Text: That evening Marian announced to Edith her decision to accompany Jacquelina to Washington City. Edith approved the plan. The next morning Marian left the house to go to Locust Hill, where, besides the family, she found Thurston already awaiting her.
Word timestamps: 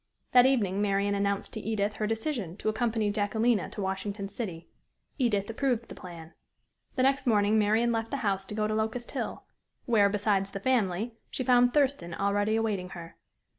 That 0.31 0.47
evening 0.47 0.81
Marian 0.81 1.13
announced 1.13 1.53
to 1.53 1.59
Edith 1.59 1.93
her 1.97 2.07
decision 2.07 2.57
to 2.57 2.69
accompany 2.69 3.11
Jacquelina 3.11 3.69
to 3.69 3.83
Washington 3.83 4.29
City. 4.29 4.67
Edith 5.19 5.47
approved 5.47 5.89
the 5.89 5.93
plan. 5.93 6.33
The 6.95 7.03
next 7.03 7.27
morning 7.27 7.59
Marian 7.59 7.91
left 7.91 8.09
the 8.09 8.17
house 8.25 8.43
to 8.45 8.55
go 8.55 8.65
to 8.65 8.73
Locust 8.73 9.11
Hill, 9.11 9.43
where, 9.85 10.09
besides 10.09 10.49
the 10.49 10.59
family, 10.59 11.13
she 11.29 11.43
found 11.43 11.75
Thurston 11.75 12.15
already 12.15 12.55
awaiting 12.55 12.89
her. 12.97 13.15